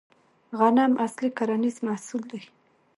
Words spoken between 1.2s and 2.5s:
کرنیز محصول دی